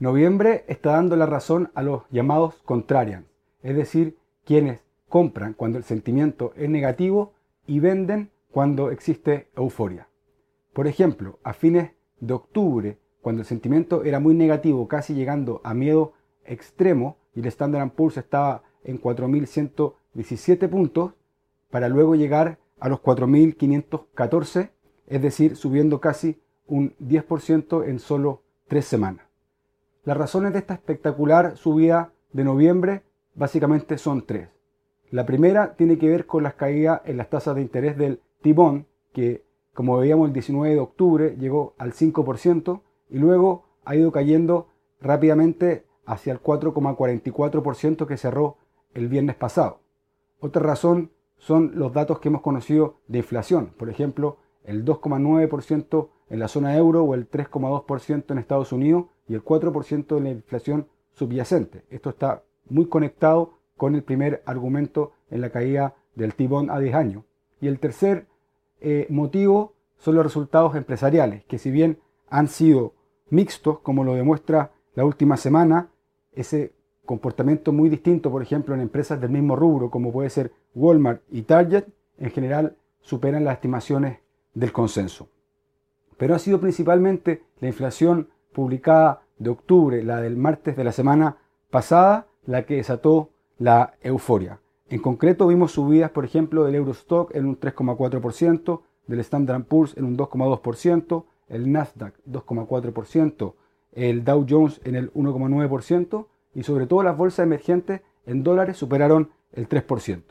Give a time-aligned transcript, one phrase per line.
[0.00, 3.26] Noviembre está dando la razón a los llamados contrarians,
[3.64, 7.32] es decir, quienes compran cuando el sentimiento es negativo
[7.66, 10.08] y venden cuando existe euforia.
[10.72, 11.90] Por ejemplo, a fines
[12.20, 16.12] de octubre, cuando el sentimiento era muy negativo, casi llegando a miedo
[16.44, 21.14] extremo, y el Standard Poor's estaba en 4.117 puntos,
[21.70, 24.70] para luego llegar a los 4.514,
[25.08, 29.27] es decir, subiendo casi un 10% en solo tres semanas.
[30.08, 33.02] Las razones de esta espectacular subida de noviembre
[33.34, 34.48] básicamente son tres.
[35.10, 38.86] La primera tiene que ver con las caídas en las tasas de interés del T-Bond,
[39.12, 39.44] que
[39.74, 42.80] como veíamos el 19 de octubre llegó al 5%
[43.10, 44.68] y luego ha ido cayendo
[44.98, 48.56] rápidamente hacia el 4,44% que cerró
[48.94, 49.80] el viernes pasado.
[50.40, 56.38] Otra razón son los datos que hemos conocido de inflación, por ejemplo, el 2,9% en
[56.38, 60.88] la zona euro o el 3,2% en Estados Unidos y el 4% de la inflación
[61.12, 61.84] subyacente.
[61.90, 66.94] Esto está muy conectado con el primer argumento en la caída del T-Bond a 10
[66.94, 67.24] años.
[67.60, 68.26] Y el tercer
[68.80, 71.98] eh, motivo son los resultados empresariales, que si bien
[72.28, 72.94] han sido
[73.30, 75.90] mixtos, como lo demuestra la última semana,
[76.32, 76.72] ese
[77.04, 81.42] comportamiento muy distinto, por ejemplo, en empresas del mismo rubro, como puede ser Walmart y
[81.42, 81.84] Target,
[82.18, 84.18] en general superan las estimaciones
[84.54, 85.28] del consenso.
[86.16, 91.36] Pero ha sido principalmente la inflación publicada de octubre, la del martes de la semana
[91.70, 94.58] pasada, la que desató la euforia.
[94.88, 100.06] En concreto vimos subidas, por ejemplo, del Eurostock en un 3,4%, del Standard Poor's en
[100.06, 103.54] un 2,2%, el Nasdaq 2,4%,
[103.92, 109.30] el Dow Jones en el 1,9% y sobre todo las bolsas emergentes en dólares superaron
[109.52, 110.22] el 3%.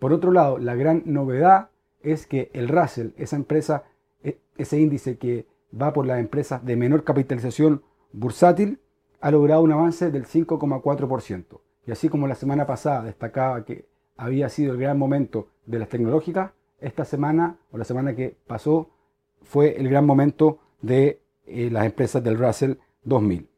[0.00, 1.68] Por otro lado, la gran novedad
[2.02, 3.84] es que el Russell, esa empresa,
[4.24, 5.46] e, ese índice que
[5.80, 8.80] va por las empresas de menor capitalización bursátil,
[9.20, 11.60] ha logrado un avance del 5,4%.
[11.86, 15.88] Y así como la semana pasada destacaba que había sido el gran momento de las
[15.88, 18.90] tecnológicas, esta semana o la semana que pasó
[19.42, 23.48] fue el gran momento de eh, las empresas del Russell 2000.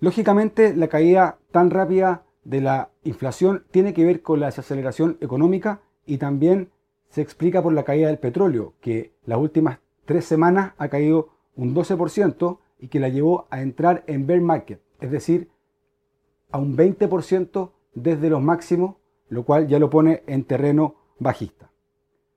[0.00, 5.80] Lógicamente, la caída tan rápida de la inflación tiene que ver con la desaceleración económica
[6.06, 6.70] y también
[7.08, 11.74] se explica por la caída del petróleo, que las últimas tres semanas ha caído un
[11.74, 15.48] 12% y que la llevó a entrar en bear market, es decir,
[16.50, 18.96] a un 20% desde los máximos,
[19.28, 21.70] lo cual ya lo pone en terreno bajista.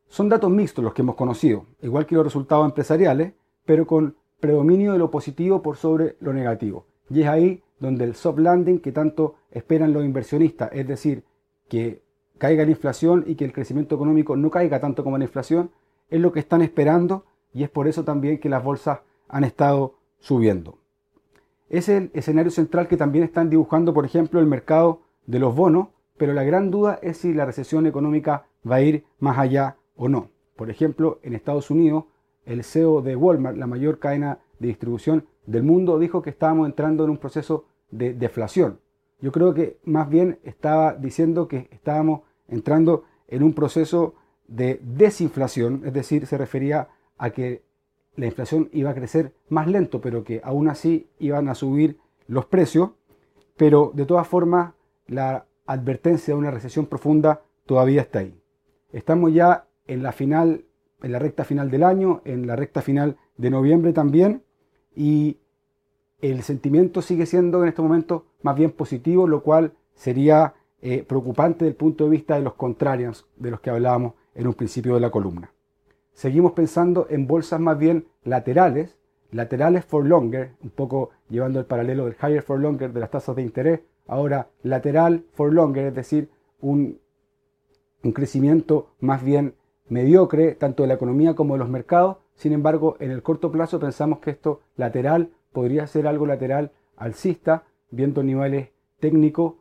[0.07, 3.33] Son datos mixtos los que hemos conocido, igual que los resultados empresariales,
[3.65, 6.85] pero con predominio de lo positivo por sobre lo negativo.
[7.09, 11.23] Y es ahí donde el soft landing que tanto esperan los inversionistas, es decir,
[11.67, 12.01] que
[12.37, 15.71] caiga la inflación y que el crecimiento económico no caiga tanto como la inflación,
[16.09, 17.25] es lo que están esperando
[17.57, 20.77] y es por eso también que las bolsas han estado subiendo.
[21.69, 25.87] Es el escenario central que también están dibujando, por ejemplo, el mercado de los bonos,
[26.17, 30.07] pero la gran duda es si la recesión económica va a ir más allá o
[30.07, 30.29] no.
[30.55, 32.03] Por ejemplo, en Estados Unidos,
[32.45, 37.05] el CEO de Walmart, la mayor cadena de distribución del mundo, dijo que estábamos entrando
[37.05, 38.81] en un proceso de deflación.
[39.19, 44.13] Yo creo que más bien estaba diciendo que estábamos entrando en un proceso
[44.47, 47.63] de desinflación, es decir, se refería a que
[48.15, 51.97] la inflación iba a crecer más lento, pero que aún así iban a subir
[52.27, 52.91] los precios,
[53.55, 54.73] pero de todas formas
[55.07, 58.39] la advertencia de una recesión profunda todavía está ahí.
[58.91, 60.65] Estamos ya en la final,
[61.01, 64.43] en la recta final del año, en la recta final de noviembre también,
[64.95, 65.37] y
[66.21, 71.65] el sentimiento sigue siendo en este momento más bien positivo, lo cual sería eh, preocupante
[71.65, 74.95] desde el punto de vista de los contrarios de los que hablábamos en un principio
[74.95, 75.51] de la columna.
[76.17, 78.97] Seguimos pensando en bolsas más bien laterales,
[79.29, 83.35] laterales for longer, un poco llevando el paralelo del higher for longer de las tasas
[83.35, 86.99] de interés, ahora lateral for longer, es decir, un,
[88.03, 89.53] un crecimiento más bien
[89.89, 92.17] mediocre tanto de la economía como de los mercados.
[92.33, 97.65] Sin embargo, en el corto plazo pensamos que esto lateral podría ser algo lateral alcista,
[97.91, 98.69] viendo niveles
[98.99, 99.53] técnicos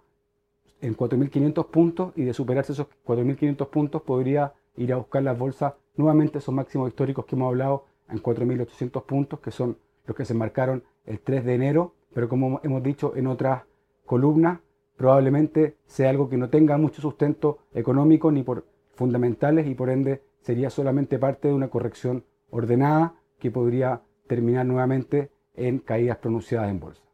[0.81, 5.75] en 4.500 puntos y de superarse esos 4.500 puntos podría ir a buscar las bolsas
[5.97, 10.35] nuevamente esos máximos históricos que hemos hablado en 4.800 puntos, que son los que se
[10.35, 13.65] marcaron el 3 de enero, pero como hemos dicho en otras
[14.05, 14.61] columnas,
[14.97, 18.65] probablemente sea algo que no tenga mucho sustento económico ni por
[18.95, 25.31] fundamentales y por ende sería solamente parte de una corrección ordenada que podría terminar nuevamente
[25.55, 27.06] en caídas pronunciadas en bolsa.